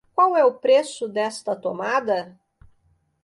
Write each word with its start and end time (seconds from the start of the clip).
Qual 0.15 0.35
é 0.35 0.43
o 0.43 0.55
preço 0.55 1.07
desta 1.07 1.55
tomada? 1.55 2.35